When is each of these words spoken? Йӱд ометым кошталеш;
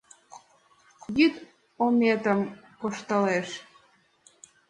Йӱд 1.17 1.35
ометым 1.85 2.39
кошталеш; 2.79 3.49